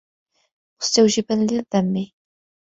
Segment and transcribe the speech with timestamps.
[0.81, 2.07] مُسْتَوْجِبًا لِلذَّمِّ